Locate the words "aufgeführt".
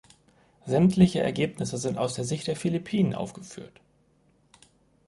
3.13-3.81